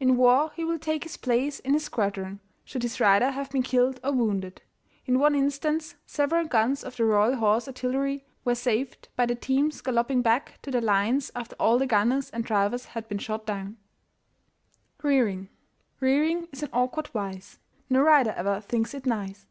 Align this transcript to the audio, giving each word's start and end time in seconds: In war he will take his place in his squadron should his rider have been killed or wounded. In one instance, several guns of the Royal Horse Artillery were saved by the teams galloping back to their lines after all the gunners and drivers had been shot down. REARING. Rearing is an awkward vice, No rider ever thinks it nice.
In 0.00 0.16
war 0.16 0.50
he 0.56 0.64
will 0.64 0.80
take 0.80 1.04
his 1.04 1.16
place 1.16 1.60
in 1.60 1.74
his 1.74 1.84
squadron 1.84 2.40
should 2.64 2.82
his 2.82 2.98
rider 2.98 3.30
have 3.30 3.50
been 3.50 3.62
killed 3.62 4.00
or 4.02 4.10
wounded. 4.10 4.62
In 5.06 5.20
one 5.20 5.36
instance, 5.36 5.94
several 6.04 6.44
guns 6.48 6.82
of 6.82 6.96
the 6.96 7.04
Royal 7.04 7.36
Horse 7.36 7.68
Artillery 7.68 8.24
were 8.44 8.56
saved 8.56 9.10
by 9.14 9.26
the 9.26 9.36
teams 9.36 9.80
galloping 9.80 10.22
back 10.22 10.58
to 10.62 10.72
their 10.72 10.80
lines 10.80 11.30
after 11.36 11.54
all 11.60 11.78
the 11.78 11.86
gunners 11.86 12.30
and 12.30 12.44
drivers 12.44 12.84
had 12.86 13.06
been 13.06 13.18
shot 13.18 13.46
down. 13.46 13.76
REARING. 15.04 15.48
Rearing 16.00 16.48
is 16.50 16.64
an 16.64 16.70
awkward 16.72 17.06
vice, 17.06 17.60
No 17.88 18.00
rider 18.02 18.34
ever 18.36 18.60
thinks 18.60 18.92
it 18.92 19.06
nice. 19.06 19.46